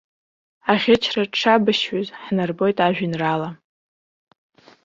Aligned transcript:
Аӷьычра 0.71 1.23
дшабашьҩыз 1.31 2.07
ҳнарбоит 2.23 2.77
ажәеинраала. 2.87 3.49